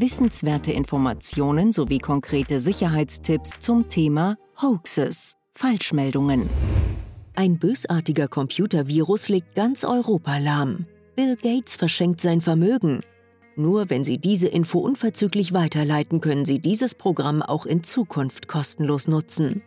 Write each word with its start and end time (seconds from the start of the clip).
Wissenswerte 0.00 0.72
Informationen 0.72 1.72
sowie 1.72 1.98
konkrete 1.98 2.58
Sicherheitstipps 2.58 3.60
zum 3.60 3.90
Thema 3.90 4.38
Hoaxes, 4.62 5.34
Falschmeldungen. 5.52 6.48
Ein 7.34 7.58
bösartiger 7.58 8.26
Computervirus 8.26 9.28
legt 9.28 9.54
ganz 9.54 9.84
Europa 9.84 10.38
lahm. 10.38 10.86
Bill 11.16 11.36
Gates 11.36 11.76
verschenkt 11.76 12.22
sein 12.22 12.40
Vermögen. 12.40 13.00
Nur 13.56 13.90
wenn 13.90 14.02
Sie 14.02 14.16
diese 14.16 14.48
Info 14.48 14.78
unverzüglich 14.78 15.52
weiterleiten, 15.52 16.22
können 16.22 16.46
Sie 16.46 16.60
dieses 16.60 16.94
Programm 16.94 17.42
auch 17.42 17.66
in 17.66 17.84
Zukunft 17.84 18.48
kostenlos 18.48 19.06
nutzen. 19.06 19.60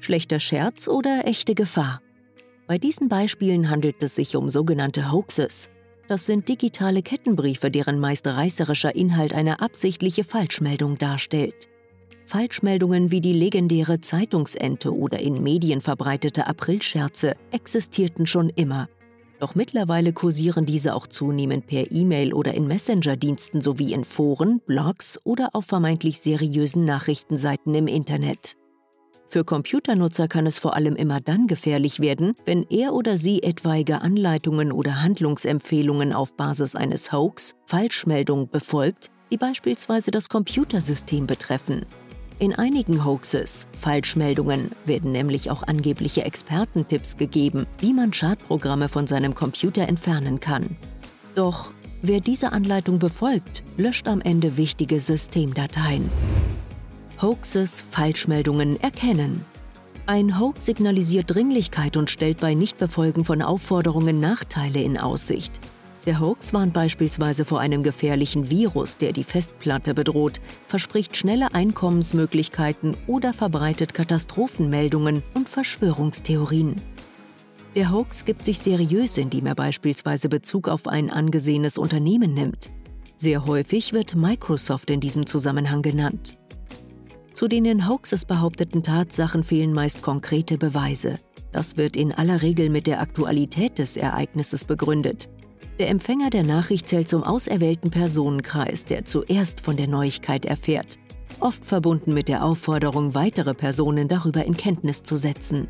Schlechter 0.00 0.40
Scherz 0.40 0.88
oder 0.88 1.26
echte 1.26 1.54
Gefahr? 1.54 2.02
Bei 2.66 2.76
diesen 2.76 3.08
Beispielen 3.08 3.70
handelt 3.70 4.02
es 4.02 4.14
sich 4.14 4.36
um 4.36 4.50
sogenannte 4.50 5.10
Hoaxes. 5.10 5.70
Das 6.06 6.26
sind 6.26 6.48
digitale 6.48 7.02
Kettenbriefe, 7.02 7.70
deren 7.70 7.98
meist 7.98 8.26
reißerischer 8.26 8.94
Inhalt 8.94 9.32
eine 9.32 9.60
absichtliche 9.60 10.24
Falschmeldung 10.24 10.98
darstellt. 10.98 11.68
Falschmeldungen 12.26 13.10
wie 13.10 13.20
die 13.20 13.32
legendäre 13.32 14.00
Zeitungsente 14.00 14.94
oder 14.94 15.20
in 15.20 15.42
Medien 15.42 15.80
verbreitete 15.80 16.46
Aprilscherze 16.46 17.36
existierten 17.52 18.26
schon 18.26 18.50
immer. 18.50 18.88
Doch 19.40 19.54
mittlerweile 19.54 20.12
kursieren 20.12 20.64
diese 20.64 20.94
auch 20.94 21.06
zunehmend 21.06 21.66
per 21.66 21.90
E-Mail 21.90 22.32
oder 22.32 22.54
in 22.54 22.66
Messenger-Diensten 22.66 23.60
sowie 23.60 23.92
in 23.92 24.04
Foren, 24.04 24.60
Blogs 24.66 25.18
oder 25.24 25.50
auf 25.52 25.66
vermeintlich 25.66 26.20
seriösen 26.20 26.84
Nachrichtenseiten 26.84 27.74
im 27.74 27.86
Internet. 27.86 28.56
Für 29.28 29.44
Computernutzer 29.44 30.28
kann 30.28 30.46
es 30.46 30.58
vor 30.58 30.74
allem 30.76 30.96
immer 30.96 31.20
dann 31.20 31.46
gefährlich 31.46 32.00
werden, 32.00 32.34
wenn 32.44 32.64
er 32.70 32.94
oder 32.94 33.16
sie 33.16 33.42
etwaige 33.42 34.00
Anleitungen 34.00 34.70
oder 34.70 35.02
Handlungsempfehlungen 35.02 36.12
auf 36.12 36.34
Basis 36.34 36.76
eines 36.76 37.12
Hoax, 37.12 37.56
Falschmeldung 37.66 38.48
befolgt, 38.48 39.10
die 39.30 39.36
beispielsweise 39.36 40.10
das 40.10 40.28
Computersystem 40.28 41.26
betreffen. 41.26 41.86
In 42.40 42.52
einigen 42.54 43.04
Hoaxes, 43.04 43.68
Falschmeldungen, 43.78 44.72
werden 44.86 45.12
nämlich 45.12 45.50
auch 45.50 45.62
angebliche 45.62 46.24
Expertentipps 46.24 47.16
gegeben, 47.16 47.66
wie 47.78 47.94
man 47.94 48.12
Schadprogramme 48.12 48.88
von 48.88 49.06
seinem 49.06 49.34
Computer 49.34 49.88
entfernen 49.88 50.40
kann. 50.40 50.76
Doch 51.36 51.70
wer 52.02 52.20
diese 52.20 52.52
Anleitung 52.52 52.98
befolgt, 52.98 53.62
löscht 53.76 54.08
am 54.08 54.20
Ende 54.20 54.56
wichtige 54.56 54.98
Systemdateien. 54.98 56.10
Hoaxes, 57.24 57.82
Falschmeldungen 57.90 58.78
erkennen. 58.82 59.46
Ein 60.04 60.38
Hoax 60.38 60.66
signalisiert 60.66 61.34
Dringlichkeit 61.34 61.96
und 61.96 62.10
stellt 62.10 62.38
bei 62.40 62.52
Nichtbefolgen 62.52 63.24
von 63.24 63.40
Aufforderungen 63.40 64.20
Nachteile 64.20 64.82
in 64.82 64.98
Aussicht. 64.98 65.58
Der 66.04 66.20
Hoax 66.20 66.52
warnt 66.52 66.74
beispielsweise 66.74 67.46
vor 67.46 67.60
einem 67.60 67.82
gefährlichen 67.82 68.50
Virus, 68.50 68.98
der 68.98 69.12
die 69.12 69.24
Festplatte 69.24 69.94
bedroht, 69.94 70.38
verspricht 70.66 71.16
schnelle 71.16 71.54
Einkommensmöglichkeiten 71.54 72.94
oder 73.06 73.32
verbreitet 73.32 73.94
Katastrophenmeldungen 73.94 75.22
und 75.32 75.48
Verschwörungstheorien. 75.48 76.76
Der 77.74 77.90
Hoax 77.90 78.26
gibt 78.26 78.44
sich 78.44 78.58
seriös, 78.58 79.16
indem 79.16 79.46
er 79.46 79.54
beispielsweise 79.54 80.28
Bezug 80.28 80.68
auf 80.68 80.86
ein 80.86 81.08
angesehenes 81.08 81.78
Unternehmen 81.78 82.34
nimmt. 82.34 82.70
Sehr 83.16 83.46
häufig 83.46 83.94
wird 83.94 84.14
Microsoft 84.14 84.90
in 84.90 85.00
diesem 85.00 85.24
Zusammenhang 85.24 85.80
genannt. 85.80 86.36
Zu 87.34 87.48
den 87.48 87.64
in 87.64 87.88
Hoaxes 87.88 88.24
behaupteten 88.24 88.84
Tatsachen 88.84 89.42
fehlen 89.42 89.72
meist 89.72 90.02
konkrete 90.02 90.56
Beweise. 90.56 91.16
Das 91.50 91.76
wird 91.76 91.96
in 91.96 92.12
aller 92.12 92.42
Regel 92.42 92.70
mit 92.70 92.86
der 92.86 93.00
Aktualität 93.00 93.78
des 93.78 93.96
Ereignisses 93.96 94.64
begründet. 94.64 95.28
Der 95.80 95.88
Empfänger 95.88 96.30
der 96.30 96.44
Nachricht 96.44 96.86
zählt 96.86 97.08
zum 97.08 97.24
auserwählten 97.24 97.90
Personenkreis, 97.90 98.84
der 98.84 99.04
zuerst 99.04 99.60
von 99.60 99.76
der 99.76 99.88
Neuigkeit 99.88 100.44
erfährt, 100.44 101.00
oft 101.40 101.64
verbunden 101.64 102.14
mit 102.14 102.28
der 102.28 102.44
Aufforderung, 102.44 103.16
weitere 103.16 103.52
Personen 103.52 104.06
darüber 104.06 104.44
in 104.44 104.56
Kenntnis 104.56 105.02
zu 105.02 105.16
setzen. 105.16 105.66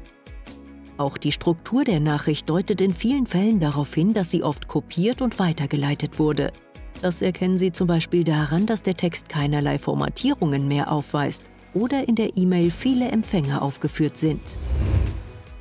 Auch 0.99 1.17
die 1.17 1.33
Struktur 1.33 1.85
der 1.85 1.99
Nachricht 1.99 2.51
deutet 2.51 2.83
in 2.83 2.93
vielen 2.93 3.25
Fällen 3.25 3.59
darauf 3.59 3.95
hin, 3.95 4.13
dass 4.13 4.31
sie 4.31 4.43
oft 4.43 4.69
kopiert 4.69 5.23
und 5.23 5.39
weitergeleitet 5.39 6.19
wurde. 6.19 6.53
Das 7.01 7.23
erkennen 7.23 7.59
Sie 7.59 7.73
zum 7.73 7.87
Beispiel 7.87 8.23
daran, 8.23 8.67
dass 8.67 8.83
der 8.83 8.95
Text 8.95 9.29
keinerlei 9.29 9.79
Formatierungen 9.79 10.69
mehr 10.69 10.93
aufweist 10.93 11.45
oder 11.75 12.09
in 12.09 12.15
der 12.15 12.37
E-Mail 12.37 12.71
viele 12.71 13.09
Empfänger 13.09 13.63
aufgeführt 13.63 14.17
sind. 14.17 14.41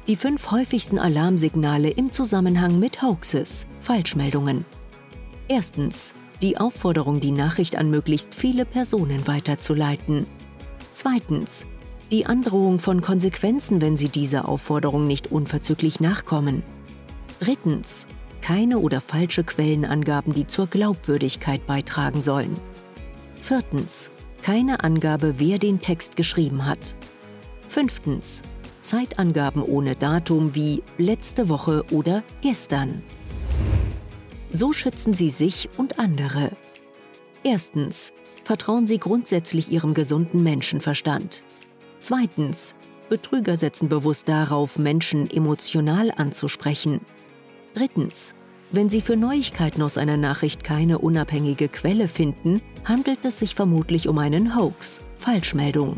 Die 0.07 0.15
fünf 0.15 0.51
häufigsten 0.51 0.99
Alarmsignale 0.99 1.89
im 1.89 2.11
Zusammenhang 2.11 2.79
mit 2.79 3.01
Hoaxes, 3.01 3.65
Falschmeldungen. 3.79 4.65
Erstens. 5.47 6.13
Die 6.41 6.57
Aufforderung, 6.57 7.21
die 7.21 7.31
Nachricht 7.31 7.77
an 7.77 7.89
möglichst 7.89 8.35
viele 8.35 8.65
Personen 8.65 9.27
weiterzuleiten. 9.27 10.25
Zweitens. 10.91 11.65
Die 12.11 12.25
Androhung 12.25 12.79
von 12.79 13.01
Konsequenzen, 13.01 13.79
wenn 13.79 13.95
Sie 13.95 14.09
dieser 14.09 14.49
Aufforderung 14.49 15.07
nicht 15.07 15.31
unverzüglich 15.31 16.01
nachkommen. 16.01 16.63
Drittens. 17.39 18.07
Keine 18.41 18.79
oder 18.79 18.99
falsche 18.99 19.45
Quellenangaben, 19.45 20.33
die 20.33 20.47
zur 20.47 20.67
Glaubwürdigkeit 20.67 21.65
beitragen 21.65 22.21
sollen. 22.21 22.57
Viertens. 23.41 24.11
Keine 24.43 24.83
Angabe, 24.83 25.35
wer 25.37 25.57
den 25.57 25.79
Text 25.79 26.17
geschrieben 26.17 26.65
hat. 26.65 26.97
Fünftens. 27.69 28.41
Zeitangaben 28.81 29.63
ohne 29.63 29.95
Datum 29.95 30.53
wie 30.53 30.83
letzte 30.97 31.47
Woche 31.47 31.85
oder 31.91 32.23
gestern. 32.41 33.03
So 34.51 34.73
schützen 34.73 35.13
Sie 35.13 35.29
sich 35.29 35.69
und 35.77 35.97
andere. 35.97 36.51
Erstens. 37.45 38.11
Vertrauen 38.43 38.85
Sie 38.85 38.97
grundsätzlich 38.97 39.71
Ihrem 39.71 39.93
gesunden 39.93 40.43
Menschenverstand. 40.43 41.41
Zweitens. 41.99 42.75
Betrüger 43.07 43.55
setzen 43.55 43.87
bewusst 43.87 44.27
darauf, 44.27 44.77
Menschen 44.77 45.31
emotional 45.31 46.11
anzusprechen. 46.17 46.99
Drittens. 47.73 48.35
Wenn 48.73 48.89
Sie 48.89 49.01
für 49.01 49.15
Neuigkeiten 49.15 49.83
aus 49.83 49.99
einer 49.99 50.17
Nachricht 50.17 50.63
keine 50.63 50.97
unabhängige 50.97 51.69
Quelle 51.69 52.07
finden, 52.07 52.59
handelt 52.83 53.19
es 53.23 53.37
sich 53.37 53.53
vermutlich 53.53 54.07
um 54.07 54.17
einen 54.17 54.55
Hoax, 54.57 55.03
Falschmeldung. 55.19 55.97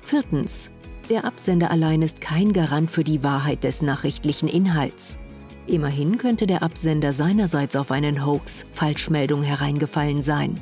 Viertens. 0.00 0.72
Der 1.08 1.24
Absender 1.24 1.70
allein 1.70 2.02
ist 2.02 2.20
kein 2.20 2.52
Garant 2.52 2.90
für 2.90 3.04
die 3.04 3.22
Wahrheit 3.22 3.62
des 3.62 3.80
nachrichtlichen 3.80 4.48
Inhalts. 4.48 5.20
Immerhin 5.68 6.18
könnte 6.18 6.48
der 6.48 6.64
Absender 6.64 7.12
seinerseits 7.12 7.76
auf 7.76 7.92
einen 7.92 8.26
Hoax, 8.26 8.64
Falschmeldung 8.72 9.44
hereingefallen 9.44 10.20
sein. 10.20 10.56